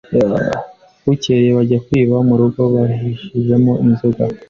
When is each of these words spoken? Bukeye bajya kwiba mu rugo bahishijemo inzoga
Bukeye 1.05 1.47
bajya 1.57 1.79
kwiba 1.85 2.15
mu 2.27 2.33
rugo 2.39 2.61
bahishijemo 2.73 3.73
inzoga 3.85 4.23